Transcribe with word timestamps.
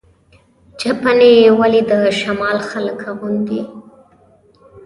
چپنې 0.79 1.31
ولې 1.59 1.81
د 1.91 1.93
شمال 2.19 2.57
خلک 2.69 2.99
اغوندي؟ 3.11 3.61